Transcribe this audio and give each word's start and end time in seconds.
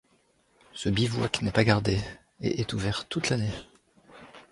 Ce 0.73 0.89
bivouac 0.89 1.43
n'est 1.43 1.51
pas 1.51 1.63
gardé 1.63 1.99
et 2.39 2.59
est 2.59 2.73
ouvert 2.73 3.07
toute 3.07 3.29
l'année. 3.29 3.53